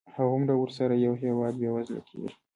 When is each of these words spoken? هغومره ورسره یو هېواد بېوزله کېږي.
هغومره 0.17 0.55
ورسره 0.57 0.95
یو 1.05 1.13
هېواد 1.23 1.53
بېوزله 1.61 2.01
کېږي. 2.07 2.31